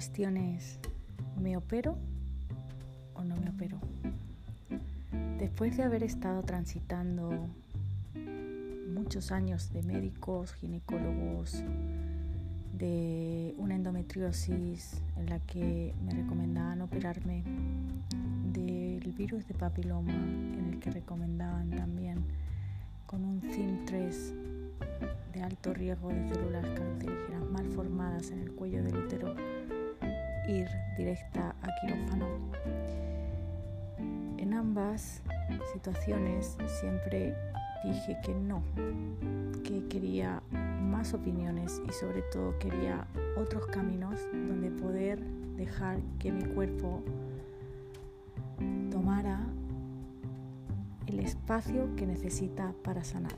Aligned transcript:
cuestión 0.00 0.38
es, 0.38 0.78
¿me 1.38 1.58
opero 1.58 1.98
o 3.12 3.22
no 3.22 3.36
me 3.36 3.50
opero? 3.50 3.78
Después 5.38 5.76
de 5.76 5.82
haber 5.82 6.02
estado 6.02 6.42
transitando 6.42 7.50
muchos 8.94 9.30
años 9.30 9.70
de 9.74 9.82
médicos, 9.82 10.54
ginecólogos, 10.54 11.62
de 12.78 13.54
una 13.58 13.74
endometriosis 13.74 15.02
en 15.18 15.26
la 15.26 15.38
que 15.40 15.94
me 16.02 16.14
recomendaban 16.14 16.80
operarme, 16.80 17.44
del 18.54 19.12
virus 19.12 19.46
de 19.48 19.52
papiloma 19.52 20.14
en 20.14 20.70
el 20.72 20.78
que 20.78 20.92
recomendaban 20.92 21.68
también 21.68 22.24
con 23.04 23.22
un 23.22 23.42
CIM3 23.42 24.32
de 25.34 25.42
alto 25.42 25.74
riesgo 25.74 26.08
de 26.08 26.26
células 26.26 26.64
cancerígenas 26.70 27.50
mal 27.50 27.66
formadas 27.66 28.30
en 28.30 28.40
el 28.40 28.52
cuello 28.52 28.82
del 28.82 28.96
útero, 28.96 29.34
ir 30.48 30.68
directa 30.96 31.54
a 31.62 31.68
quirófano. 31.80 32.26
En 34.38 34.54
ambas 34.54 35.22
situaciones 35.72 36.56
siempre 36.80 37.34
dije 37.84 38.16
que 38.22 38.34
no, 38.34 38.62
que 39.64 39.86
quería 39.88 40.42
más 40.50 41.14
opiniones 41.14 41.80
y 41.88 41.92
sobre 41.92 42.22
todo 42.22 42.58
quería 42.58 43.06
otros 43.36 43.66
caminos 43.66 44.20
donde 44.32 44.70
poder 44.70 45.20
dejar 45.56 45.98
que 46.18 46.32
mi 46.32 46.44
cuerpo 46.44 47.02
tomara 48.90 49.46
el 51.06 51.20
espacio 51.20 51.94
que 51.96 52.06
necesita 52.06 52.72
para 52.82 53.04
sanar. 53.04 53.36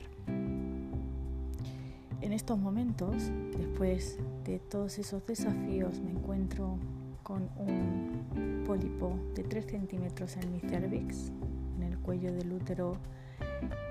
En 2.23 2.31
estos 2.31 2.57
momentos, 2.57 3.15
después 3.57 4.17
de 4.45 4.57
todos 4.57 4.97
esos 4.97 5.25
desafíos, 5.25 5.99
me 5.99 6.11
encuentro 6.11 6.77
con 7.21 7.49
un 7.57 8.63
pólipo 8.65 9.19
de 9.35 9.43
3 9.43 9.65
centímetros 9.65 10.37
en 10.37 10.53
mi 10.53 10.61
cervix, 10.61 11.33
en 11.75 11.83
el 11.83 11.99
cuello 11.99 12.31
del 12.31 12.53
útero, 12.53 12.95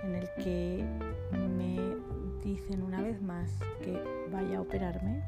en 0.03 0.15
el 0.15 0.31
que 0.42 0.83
me 1.59 1.77
dicen 2.42 2.83
una 2.83 3.03
vez 3.03 3.20
más 3.20 3.51
que 3.83 4.03
vaya 4.33 4.57
a 4.57 4.61
operarme. 4.62 5.23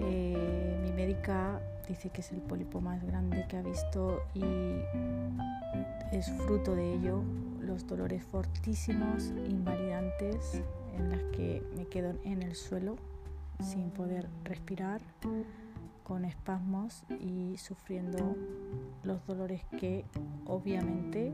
Eh, 0.00 0.80
mi 0.82 0.90
médica 0.90 1.60
dice 1.86 2.10
que 2.10 2.22
es 2.22 2.32
el 2.32 2.40
pólipo 2.40 2.80
más 2.80 3.04
grande 3.06 3.46
que 3.48 3.56
ha 3.56 3.62
visto 3.62 4.24
y 4.34 4.42
es 6.10 6.28
fruto 6.44 6.74
de 6.74 6.94
ello 6.94 7.22
los 7.60 7.86
dolores 7.86 8.24
fortísimos, 8.24 9.32
invalidantes, 9.48 10.62
en 10.96 11.10
las 11.10 11.22
que 11.32 11.62
me 11.76 11.86
quedo 11.86 12.14
en 12.24 12.42
el 12.42 12.54
suelo 12.54 12.96
sin 13.60 13.90
poder 13.90 14.28
respirar, 14.44 15.00
con 16.02 16.24
espasmos 16.24 17.02
y 17.20 17.56
sufriendo 17.56 18.36
los 19.02 19.26
dolores 19.26 19.64
que 19.76 20.04
obviamente 20.44 21.32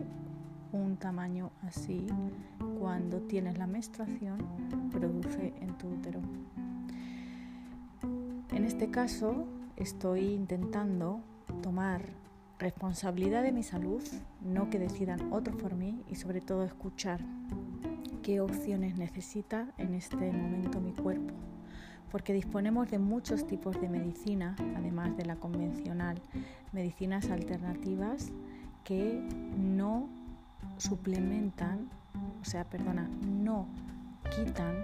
un 0.72 0.96
tamaño 0.96 1.50
así 1.60 2.06
cuando 2.80 3.20
tienes 3.20 3.58
la 3.58 3.66
menstruación 3.66 4.38
produce 4.90 5.52
en 5.60 5.76
tu 5.76 5.88
útero. 5.88 6.20
En 8.50 8.64
este 8.64 8.90
caso 8.90 9.44
estoy 9.76 10.32
intentando 10.32 11.20
tomar 11.62 12.02
responsabilidad 12.58 13.42
de 13.42 13.52
mi 13.52 13.62
salud, 13.62 14.02
no 14.40 14.70
que 14.70 14.78
decidan 14.78 15.32
otros 15.34 15.56
por 15.56 15.74
mí 15.74 16.02
y 16.08 16.14
sobre 16.14 16.40
todo 16.40 16.64
escuchar 16.64 17.20
qué 18.22 18.40
opciones 18.40 18.96
necesita 18.96 19.66
en 19.78 19.94
este 19.94 20.30
momento 20.32 20.80
mi 20.80 20.92
cuerpo. 20.92 21.34
Porque 22.10 22.32
disponemos 22.32 22.90
de 22.90 22.98
muchos 22.98 23.46
tipos 23.46 23.80
de 23.80 23.88
medicina, 23.88 24.54
además 24.76 25.16
de 25.16 25.24
la 25.24 25.36
convencional, 25.36 26.20
medicinas 26.72 27.30
alternativas 27.30 28.30
que 28.84 29.20
no 29.56 30.08
suplementan, 30.76 31.88
o 32.40 32.44
sea, 32.44 32.64
perdona, 32.64 33.08
no 33.26 33.66
quitan 34.36 34.76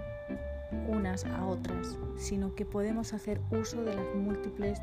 unas 0.87 1.25
a 1.25 1.45
otras, 1.45 1.97
sino 2.17 2.55
que 2.55 2.65
podemos 2.65 3.13
hacer 3.13 3.41
uso 3.51 3.83
de 3.83 3.95
las 3.95 4.15
múltiples 4.15 4.81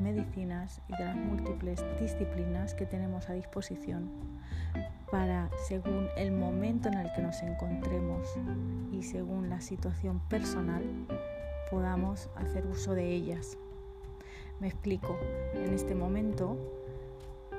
medicinas 0.00 0.80
y 0.88 0.96
de 0.96 1.04
las 1.04 1.16
múltiples 1.16 1.82
disciplinas 2.00 2.74
que 2.74 2.86
tenemos 2.86 3.30
a 3.30 3.34
disposición 3.34 4.10
para, 5.14 5.48
según 5.68 6.08
el 6.16 6.32
momento 6.32 6.88
en 6.88 6.94
el 6.94 7.12
que 7.12 7.22
nos 7.22 7.40
encontremos 7.44 8.28
y 8.90 9.04
según 9.04 9.48
la 9.48 9.60
situación 9.60 10.18
personal, 10.28 10.82
podamos 11.70 12.28
hacer 12.34 12.66
uso 12.66 12.96
de 12.96 13.12
ellas. 13.12 13.56
Me 14.58 14.66
explico, 14.66 15.16
en 15.54 15.72
este 15.72 15.94
momento 15.94 16.58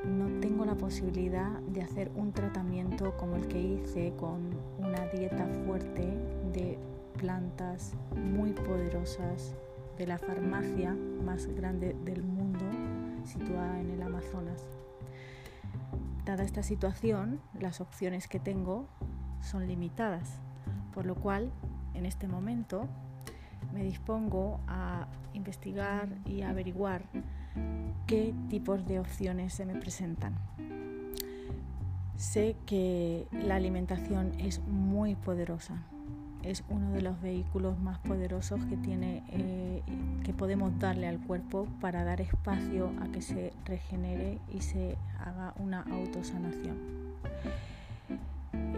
no 0.03 0.41
tengo 0.41 0.65
la 0.65 0.75
posibilidad 0.75 1.49
de 1.61 1.81
hacer 1.81 2.11
un 2.17 2.33
tratamiento 2.33 3.15
como 3.15 3.37
el 3.37 3.47
que 3.47 3.61
hice 3.61 4.11
con 4.17 4.49
una 4.77 5.05
dieta 5.13 5.47
fuerte 5.65 6.13
de 6.51 6.77
plantas 7.17 7.93
muy 8.17 8.51
poderosas 8.51 9.55
de 9.97 10.07
la 10.07 10.17
farmacia 10.17 10.93
más 11.23 11.47
grande 11.47 11.95
del 12.03 12.21
mundo 12.21 12.65
situada 13.23 13.79
en 13.79 13.91
el 13.91 14.01
Amazonas. 14.01 14.65
Dada 16.25 16.43
esta 16.43 16.63
situación, 16.63 17.39
las 17.53 17.81
opciones 17.81 18.27
que 18.27 18.39
tengo 18.39 18.87
son 19.41 19.67
limitadas, 19.67 20.39
por 20.91 21.05
lo 21.05 21.13
cual 21.13 21.51
en 21.93 22.07
este 22.07 22.27
momento 22.27 22.87
me 23.71 23.83
dispongo 23.83 24.59
a 24.67 25.07
investigar 25.33 26.09
y 26.25 26.41
averiguar 26.41 27.03
qué 28.07 28.33
tipos 28.49 28.87
de 28.87 28.99
opciones 28.99 29.53
se 29.53 29.67
me 29.67 29.75
presentan. 29.75 30.35
Sé 32.15 32.55
que 32.65 33.27
la 33.31 33.57
alimentación 33.57 34.33
es 34.39 34.59
muy 34.61 35.13
poderosa, 35.13 35.83
es 36.45 36.63
uno 36.69 36.91
de 36.91 37.01
los 37.01 37.19
vehículos 37.21 37.79
más 37.79 37.97
poderosos 37.99 38.63
que 38.65 38.77
tiene 38.77 39.23
eh, 39.31 39.81
que 40.23 40.33
podemos 40.33 40.77
darle 40.79 41.07
al 41.07 41.19
cuerpo 41.19 41.67
para 41.81 42.03
dar 42.03 42.21
espacio 42.21 42.91
a 43.01 43.07
que 43.11 43.21
se 43.21 43.51
regenere 43.65 44.39
y 44.53 44.61
se 44.61 44.97
haga 45.19 45.53
una 45.57 45.81
autosanación. 45.81 46.77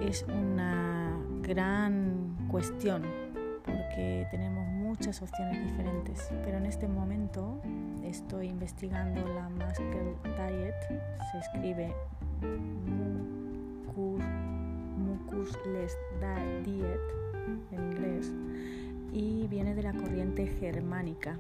Es 0.01 0.25
una 0.29 1.17
gran 1.41 2.47
cuestión 2.49 3.03
porque 3.65 4.27
tenemos 4.31 4.65
muchas 4.67 5.21
opciones 5.21 5.65
diferentes, 5.65 6.29
pero 6.45 6.57
en 6.57 6.65
este 6.65 6.87
momento 6.87 7.61
estoy 8.03 8.47
investigando 8.47 9.27
la 9.33 9.49
Muscle 9.49 10.15
Diet, 10.23 11.01
se 11.31 11.37
escribe 11.39 11.93
Mucusless 14.97 15.97
Diet 16.63 17.26
en 17.71 17.91
inglés 17.91 18.31
y 19.11 19.47
viene 19.47 19.73
de 19.75 19.83
la 19.83 19.93
corriente 19.93 20.47
germánica 20.47 21.37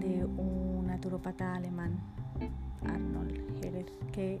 de 0.00 0.24
un 0.24 0.86
naturopata 0.86 1.54
alemán, 1.54 1.98
Arnold 2.84 3.60
Jerez, 3.60 3.86
que 4.12 4.40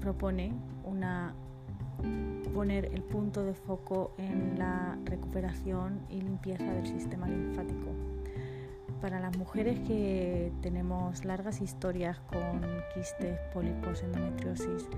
propone 0.00 0.52
una 0.84 1.34
poner 2.54 2.86
el 2.86 3.02
punto 3.02 3.44
de 3.44 3.52
foco 3.52 4.12
en 4.16 4.58
la 4.58 4.96
recuperación 5.04 6.00
y 6.08 6.22
limpieza 6.22 6.64
del 6.64 6.86
sistema 6.86 7.28
linfático. 7.28 7.90
Para 9.02 9.20
las 9.20 9.36
mujeres 9.36 9.78
que 9.80 10.50
tenemos 10.62 11.24
largas 11.26 11.60
historias 11.60 12.18
con 12.20 12.62
quistes, 12.94 13.38
pólipos, 13.52 14.02
endometriosis, 14.02 14.88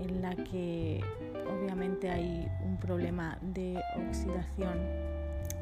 en 0.00 0.22
la 0.22 0.34
que 0.34 1.02
obviamente 1.46 2.10
hay 2.10 2.48
un 2.64 2.76
problema 2.76 3.38
de 3.40 3.80
oxidación 4.08 4.78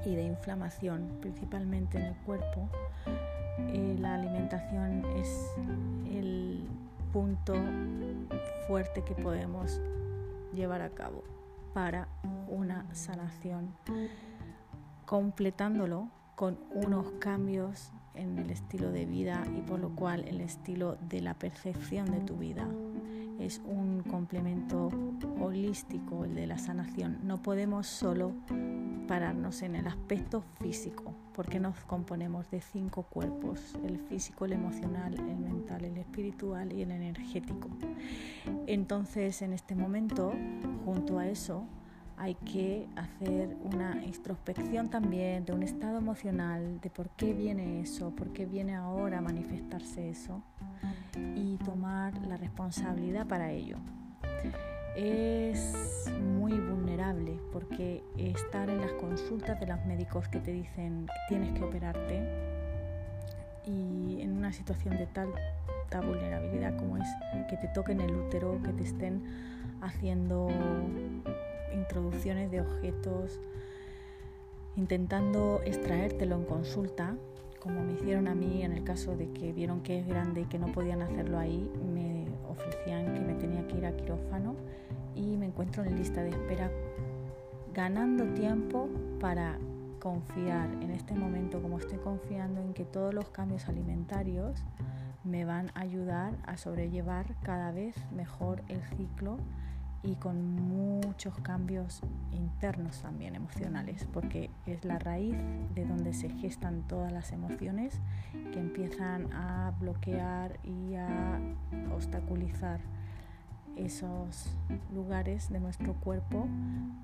y 0.05 0.15
de 0.15 0.23
inflamación, 0.23 1.19
principalmente 1.21 1.99
en 1.99 2.05
el 2.05 2.15
cuerpo, 2.25 2.69
eh, 3.59 3.97
la 3.99 4.15
alimentación 4.15 5.05
es 5.17 5.51
el 6.11 6.67
punto 7.13 7.55
fuerte 8.67 9.03
que 9.03 9.15
podemos 9.15 9.81
llevar 10.55 10.83
a 10.83 10.91
cabo 10.91 11.23
para 11.75 12.09
una 12.49 12.87
sanación, 12.95 13.75
completándolo 15.07 16.09
con 16.35 16.59
unos 16.71 17.13
cambios 17.19 17.93
en 18.15 18.39
el 18.39 18.51
estilo 18.51 18.91
de 18.91 19.07
vida 19.07 19.45
y 19.57 19.63
por 19.63 19.81
lo 19.81 19.95
cual 19.95 20.25
el 20.27 20.41
estilo 20.41 20.97
de 21.09 21.21
la 21.21 21.35
percepción 21.35 22.11
de 22.11 22.21
tu 22.21 22.37
vida 22.37 22.67
es 23.39 23.61
un 23.65 24.03
complemento 24.03 24.89
holístico 25.41 26.25
el 26.25 26.35
de 26.35 26.47
la 26.47 26.59
sanación. 26.59 27.19
No 27.23 27.43
podemos 27.43 27.87
solo 27.87 28.33
pararnos 29.09 29.63
en 29.63 29.77
el 29.77 29.87
aspecto 29.87 30.43
físico, 30.61 31.15
porque 31.35 31.61
nos 31.61 31.77
componemos 31.85 32.51
de 32.51 32.61
cinco 32.61 33.03
cuerpos, 33.03 33.77
el 33.85 33.99
físico, 33.99 34.45
el 34.45 34.53
emocional, 34.53 35.15
el 35.15 35.37
mental, 35.37 35.85
el 35.85 35.99
espiritual 35.99 36.73
y 36.73 36.83
el 36.83 36.93
energético. 36.93 37.69
Entonces, 38.67 39.43
en 39.43 39.53
este 39.53 39.75
momento, 39.75 40.33
junto 40.85 41.19
a 41.19 41.27
eso, 41.27 41.65
hay 42.17 42.35
que 42.37 42.89
hacer 42.95 43.57
una 43.65 44.05
introspección 44.05 44.89
también 44.89 45.45
de 45.45 45.53
un 45.53 45.63
estado 45.63 45.99
emocional, 45.99 46.81
de 46.81 46.91
por 46.91 47.11
qué 47.11 47.33
viene 47.35 47.81
eso, 47.81 48.11
por 48.11 48.33
qué 48.33 48.47
viene 48.47 48.77
ahora 48.77 49.19
a 49.19 49.21
manifestarse 49.21 50.09
eso 50.09 50.43
y 51.37 51.57
tomar 51.59 52.15
la 52.27 52.37
responsabilidad 52.37 53.27
para 53.27 53.51
ello. 53.51 53.77
Es 54.97 56.11
muy 56.21 56.53
vulnerable 56.53 57.39
porque 57.53 58.03
estar 58.19 58.69
en 58.69 58.81
las 58.81 58.93
consultas 58.93 59.59
de 59.59 59.67
los 59.67 59.85
médicos 59.87 60.29
que 60.29 60.41
te 60.41 60.53
dicen 60.53 61.07
que 61.07 61.15
tienes 61.29 61.59
que 61.59 61.65
operarte 61.65 62.23
y 63.65 64.21
en 64.21 64.37
una 64.37 64.53
situación 64.53 64.97
de 64.99 65.07
tal 65.07 65.29
vulnerabilidad 66.01 66.77
como 66.77 66.97
es 66.97 67.07
que 67.49 67.57
te 67.57 67.69
toquen 67.69 68.01
el 68.01 68.15
útero, 68.15 68.61
que 68.63 68.73
te 68.73 68.85
estén 68.85 69.23
haciendo 69.83 70.49
introducciones 71.75 72.51
de 72.51 72.61
objetos, 72.61 73.41
intentando 74.77 75.61
extraértelo 75.65 76.37
en 76.37 76.45
consulta, 76.45 77.15
como 77.63 77.85
me 77.85 77.93
hicieron 77.93 78.27
a 78.27 78.35
mí 78.35 78.63
en 78.63 78.73
el 78.73 78.83
caso 78.83 79.17
de 79.17 79.31
que 79.31 79.53
vieron 79.53 79.83
que 79.83 80.01
es 80.01 80.07
grande 80.07 80.41
y 80.41 80.45
que 80.47 80.59
no 80.59 80.67
podían 80.67 81.01
hacerlo 81.01 81.39
ahí, 81.39 81.71
me 81.95 82.27
ofrecían 82.49 83.15
que 83.15 83.21
me 83.21 83.35
tenía 83.35 83.67
que 83.69 83.79
ir 83.79 83.87
a 83.87 83.97
quirófano 83.97 84.57
y 85.15 85.37
me 85.37 85.47
encuentro 85.47 85.85
en 85.85 85.97
lista 85.97 86.23
de 86.23 86.31
espera 86.31 86.71
ganando 87.73 88.25
tiempo 88.35 88.89
para 89.21 89.59
confiar 90.01 90.69
en 90.83 90.91
este 90.91 91.15
momento 91.15 91.63
como 91.63 91.79
estoy 91.79 91.99
confiando 91.99 92.61
en 92.61 92.75
que 92.75 92.85
todos 92.85 93.15
los 93.15 93.29
cambios 93.31 93.69
alimentarios 93.69 94.61
me 95.23 95.45
van 95.45 95.71
a 95.75 95.83
ayudar 95.83 96.35
a 96.45 96.57
sobrellevar 96.57 97.37
cada 97.43 97.71
vez 97.71 97.95
mejor 98.11 98.63
el 98.69 98.83
ciclo 98.97 99.39
y 100.03 100.17
con 100.17 100.57
muchos 100.57 101.39
cambios 101.41 102.01
internos 102.33 103.03
también 103.03 103.35
emocionales, 103.35 104.07
porque 104.13 104.51
es 104.67 104.85
la 104.85 104.99
raíz 104.99 105.37
de 105.75 105.85
donde 105.85 106.13
se 106.13 106.29
gestan 106.29 106.83
todas 106.89 107.13
las 107.13 107.33
emociones 107.33 108.01
que 108.53 108.59
empiezan 108.59 109.33
a 109.33 109.73
bloquear 109.79 110.59
y 110.65 110.95
a 110.95 111.41
obstaculizar 111.95 112.81
esos 113.77 114.55
lugares 114.93 115.49
de 115.51 115.61
nuestro 115.61 115.95
cuerpo 115.95 116.47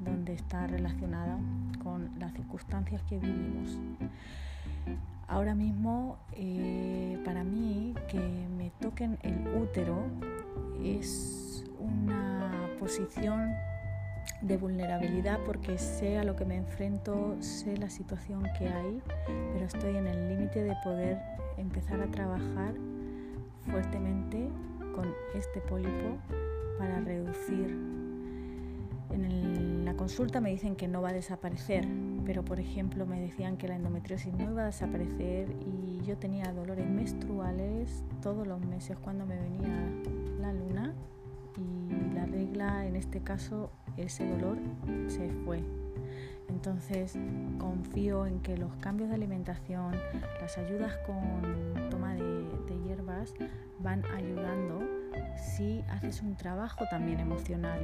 donde 0.00 0.34
está 0.34 0.66
relacionada 0.66 1.38
con 1.82 2.10
las 2.18 2.32
circunstancias 2.32 3.02
que 3.02 3.18
vivimos. 3.18 3.78
Ahora 5.28 5.54
mismo, 5.54 6.18
eh, 6.32 7.20
para 7.24 7.44
mí, 7.44 7.94
que 8.08 8.18
me 8.56 8.70
toquen 8.80 9.18
el 9.22 9.46
útero 9.62 10.04
es 10.82 11.64
una 11.78 12.27
posición 12.88 13.54
de 14.40 14.56
vulnerabilidad 14.56 15.38
porque 15.44 15.76
sé 15.76 16.16
a 16.16 16.24
lo 16.24 16.36
que 16.36 16.46
me 16.46 16.56
enfrento, 16.56 17.36
sé 17.40 17.76
la 17.76 17.90
situación 17.90 18.44
que 18.58 18.66
hay, 18.66 19.02
pero 19.52 19.66
estoy 19.66 19.96
en 19.96 20.06
el 20.06 20.30
límite 20.30 20.62
de 20.62 20.74
poder 20.82 21.18
empezar 21.58 22.00
a 22.00 22.06
trabajar 22.06 22.72
fuertemente 23.70 24.48
con 24.94 25.12
este 25.34 25.60
pólipo 25.60 26.16
para 26.78 26.98
reducir. 27.00 27.76
En 29.10 29.84
la 29.84 29.94
consulta 29.94 30.40
me 30.40 30.48
dicen 30.48 30.74
que 30.74 30.88
no 30.88 31.02
va 31.02 31.10
a 31.10 31.12
desaparecer, 31.12 31.86
pero 32.24 32.42
por 32.42 32.58
ejemplo 32.58 33.04
me 33.04 33.20
decían 33.20 33.58
que 33.58 33.68
la 33.68 33.76
endometriosis 33.76 34.32
no 34.32 34.50
iba 34.50 34.62
a 34.62 34.66
desaparecer 34.66 35.54
y 35.60 36.00
yo 36.06 36.16
tenía 36.16 36.54
dolores 36.54 36.88
menstruales 36.88 38.02
todos 38.22 38.46
los 38.46 38.64
meses 38.64 38.96
cuando 38.98 39.26
me 39.26 39.36
venía 39.36 39.76
la 40.40 40.54
luna 40.54 40.94
este 42.98 43.20
caso 43.20 43.70
ese 43.96 44.28
dolor 44.28 44.58
se 45.08 45.30
fue. 45.44 45.62
Entonces 46.48 47.16
confío 47.58 48.26
en 48.26 48.40
que 48.40 48.56
los 48.56 48.74
cambios 48.76 49.10
de 49.10 49.16
alimentación, 49.16 49.94
las 50.40 50.56
ayudas 50.58 50.96
con 51.06 51.90
toma 51.90 52.14
de, 52.14 52.48
de 52.66 52.82
hierbas 52.86 53.34
van 53.80 54.04
ayudando 54.06 54.80
si 55.36 55.84
haces 55.88 56.22
un 56.22 56.36
trabajo 56.36 56.84
también 56.90 57.20
emocional, 57.20 57.80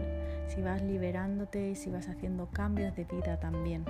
si 0.49 0.61
vas 0.62 0.82
liberándote 0.82 1.70
y 1.70 1.75
si 1.75 1.90
vas 1.90 2.08
haciendo 2.08 2.46
cambios 2.46 2.94
de 2.96 3.05
vida 3.05 3.38
también. 3.38 3.84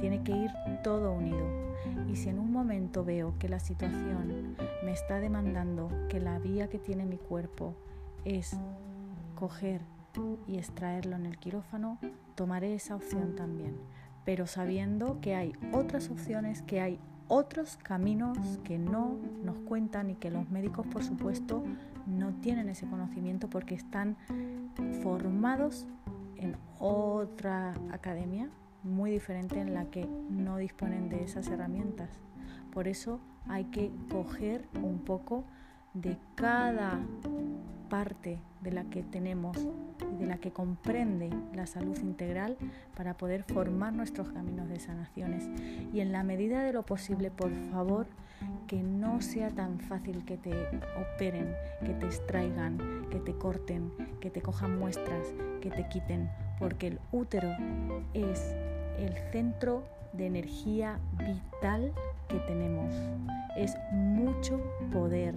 Tiene 0.00 0.22
que 0.22 0.32
ir 0.32 0.50
todo 0.84 1.12
unido. 1.12 1.46
Y 2.08 2.16
si 2.16 2.28
en 2.28 2.38
un 2.38 2.52
momento 2.52 3.04
veo 3.04 3.34
que 3.38 3.48
la 3.48 3.58
situación 3.58 4.56
me 4.84 4.92
está 4.92 5.18
demandando 5.18 5.90
que 6.08 6.20
la 6.20 6.38
vía 6.38 6.68
que 6.68 6.78
tiene 6.78 7.04
mi 7.04 7.18
cuerpo 7.18 7.74
es 8.24 8.56
coger 9.34 9.80
y 10.46 10.58
extraerlo 10.58 11.16
en 11.16 11.26
el 11.26 11.38
quirófano, 11.38 11.98
tomaré 12.34 12.74
esa 12.74 12.96
opción 12.96 13.34
también. 13.34 13.76
Pero 14.24 14.46
sabiendo 14.46 15.20
que 15.20 15.34
hay 15.34 15.52
otras 15.72 16.10
opciones, 16.10 16.62
que 16.62 16.80
hay 16.80 16.98
otros 17.28 17.78
caminos 17.82 18.38
que 18.64 18.78
no 18.78 19.16
nos 19.42 19.56
cuentan 19.60 20.10
y 20.10 20.14
que 20.14 20.30
los 20.30 20.48
médicos, 20.50 20.86
por 20.86 21.02
supuesto, 21.02 21.64
no 22.06 22.32
tienen 22.34 22.68
ese 22.68 22.86
conocimiento 22.86 23.48
porque 23.48 23.74
están 23.74 24.16
formados 25.02 25.86
en 26.36 26.56
otra 26.78 27.74
academia 27.90 28.50
muy 28.82 29.10
diferente 29.10 29.60
en 29.60 29.74
la 29.74 29.86
que 29.86 30.06
no 30.28 30.56
disponen 30.56 31.08
de 31.08 31.22
esas 31.22 31.48
herramientas. 31.48 32.10
Por 32.72 32.88
eso 32.88 33.20
hay 33.48 33.64
que 33.66 33.92
coger 34.10 34.66
un 34.82 34.98
poco 34.98 35.44
de 35.94 36.18
cada 36.34 37.00
parte 37.92 38.38
de 38.62 38.72
la 38.72 38.84
que 38.84 39.02
tenemos 39.02 39.58
y 40.14 40.20
de 40.20 40.26
la 40.26 40.38
que 40.38 40.50
comprende 40.50 41.28
la 41.52 41.66
salud 41.66 41.98
integral 41.98 42.56
para 42.96 43.18
poder 43.18 43.42
formar 43.42 43.92
nuestros 43.92 44.30
caminos 44.30 44.66
de 44.70 44.80
sanaciones. 44.80 45.46
Y 45.92 46.00
en 46.00 46.10
la 46.10 46.22
medida 46.22 46.62
de 46.62 46.72
lo 46.72 46.84
posible, 46.84 47.30
por 47.30 47.52
favor, 47.70 48.06
que 48.66 48.82
no 48.82 49.20
sea 49.20 49.50
tan 49.50 49.78
fácil 49.78 50.24
que 50.24 50.38
te 50.38 50.54
operen, 51.14 51.54
que 51.84 51.92
te 51.92 52.06
extraigan, 52.06 52.78
que 53.10 53.20
te 53.20 53.34
corten, 53.34 53.92
que 54.22 54.30
te 54.30 54.40
cojan 54.40 54.78
muestras, 54.78 55.26
que 55.60 55.70
te 55.70 55.86
quiten, 55.88 56.30
porque 56.58 56.86
el 56.86 57.00
útero 57.12 57.50
es 58.14 58.56
el 58.98 59.12
centro 59.32 59.84
de 60.14 60.28
energía 60.28 60.98
vital 61.18 61.92
que 62.26 62.38
tenemos. 62.38 62.94
Es 63.54 63.76
mucho 63.92 64.62
poder 64.94 65.34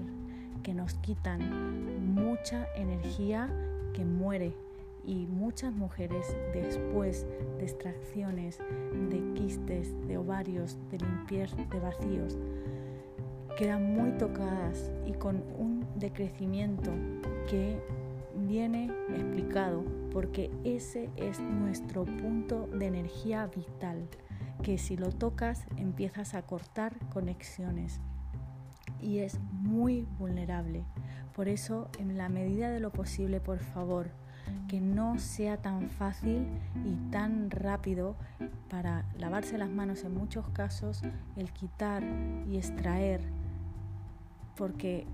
que 0.65 0.73
nos 0.73 0.95
quitan 0.95 2.15
mucha 2.15 2.67
energía 2.75 3.47
que 3.93 4.03
muere 4.03 4.55
y 5.05 5.27
muchas 5.27 5.71
mujeres 5.75 6.35
después 6.55 7.27
de 7.59 7.65
extracciones 7.65 8.57
de 9.11 9.33
quistes, 9.35 9.93
de 10.07 10.17
ovarios, 10.17 10.75
de 10.89 10.97
limpieza, 10.97 11.55
de 11.55 11.79
vacíos, 11.79 12.39
quedan 13.59 13.93
muy 13.93 14.17
tocadas 14.17 14.91
y 15.05 15.11
con 15.11 15.43
un 15.55 15.85
decrecimiento 15.97 16.89
que 17.47 17.79
viene 18.35 18.91
explicado 19.13 19.83
porque 20.11 20.49
ese 20.63 21.11
es 21.15 21.39
nuestro 21.41 22.05
punto 22.05 22.65
de 22.73 22.87
energía 22.87 23.45
vital, 23.55 24.07
que 24.63 24.79
si 24.79 24.97
lo 24.97 25.11
tocas 25.11 25.67
empiezas 25.77 26.33
a 26.33 26.41
cortar 26.41 26.97
conexiones 27.09 28.01
y 29.01 29.19
es 29.19 29.39
muy 29.51 30.07
vulnerable. 30.19 30.83
Por 31.35 31.47
eso, 31.47 31.89
en 31.99 32.17
la 32.17 32.29
medida 32.29 32.69
de 32.69 32.79
lo 32.79 32.91
posible, 32.91 33.39
por 33.39 33.59
favor, 33.59 34.09
que 34.67 34.79
no 34.79 35.19
sea 35.19 35.57
tan 35.57 35.89
fácil 35.89 36.47
y 36.85 37.11
tan 37.11 37.49
rápido 37.49 38.15
para 38.69 39.05
lavarse 39.17 39.57
las 39.57 39.69
manos 39.69 40.03
en 40.03 40.13
muchos 40.13 40.47
casos, 40.49 41.01
el 41.35 41.51
quitar 41.51 42.03
y 42.47 42.57
extraer, 42.57 43.21
porque 44.55 45.05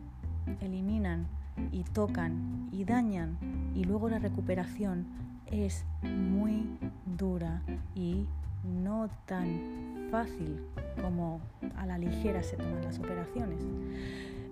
eliminan 0.59 1.27
y 1.71 1.83
tocan 1.83 2.69
y 2.71 2.85
dañan 2.85 3.37
y 3.75 3.83
luego 3.83 4.09
la 4.09 4.19
recuperación 4.19 5.05
es 5.47 5.85
muy 6.01 6.77
dura 7.17 7.61
y 7.95 8.25
no 8.63 9.09
tan 9.25 10.09
fácil 10.11 10.65
como 11.01 11.41
a 11.77 11.85
la 11.85 11.97
ligera 11.97 12.43
se 12.43 12.57
toman 12.57 12.83
las 12.83 12.99
operaciones. 12.99 13.63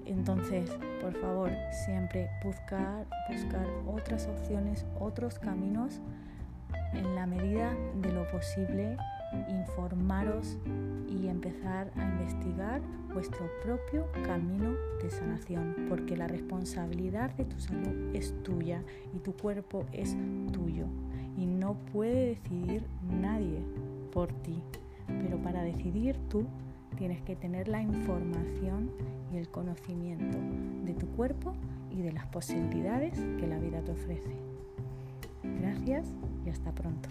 Entonces, 0.06 0.72
por 1.02 1.14
favor, 1.14 1.52
siempre 1.86 2.30
buscar, 2.44 3.06
buscar 3.30 3.68
otras 3.88 4.28
opciones, 4.28 4.86
otros 5.00 5.38
caminos 5.38 6.00
en 6.94 7.14
la 7.14 7.28
medida 7.28 7.72
de 8.02 8.12
lo 8.12 8.28
posible, 8.32 8.98
informaros 9.48 10.58
y 11.08 11.28
empezar 11.28 11.92
a 11.96 12.04
investigar 12.04 12.82
vuestro 13.14 13.48
propio 13.64 14.08
camino 14.26 14.74
de 15.04 15.10
sanación, 15.12 15.76
porque 15.88 16.18
la 16.18 16.28
responsabilidad 16.28 17.30
de 17.32 17.46
tu 17.46 17.60
salud 17.60 18.16
es 18.16 18.34
tuya 18.44 18.84
y 19.14 19.20
tu 19.20 19.34
cuerpo 19.34 19.86
es 19.92 20.16
tuyo 20.52 20.86
y 21.38 21.46
no 21.46 21.76
puede 21.92 22.30
decidir 22.30 22.86
nadie 23.22 23.64
por 24.12 24.32
ti. 24.42 24.62
Pero 25.08 25.42
para 25.42 25.64
decidir 25.64 26.18
tú 26.30 26.46
tienes 26.98 27.22
que 27.22 27.36
tener 27.36 27.68
la 27.68 27.82
información 27.82 28.92
y 29.32 29.38
el 29.38 29.50
conocimiento 29.50 30.38
de 30.86 30.94
tu 30.94 31.08
cuerpo 31.16 31.54
y 31.90 32.02
de 32.02 32.12
las 32.12 32.28
posibilidades 32.28 33.14
que 33.40 33.48
la 33.48 33.60
vida 33.60 33.82
te 33.82 33.92
ofrece. 33.92 34.36
Gracias 35.44 36.08
y 36.46 36.50
hasta 36.50 36.72
pronto. 36.74 37.10